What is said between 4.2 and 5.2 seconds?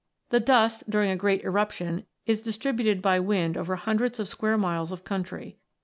square miles of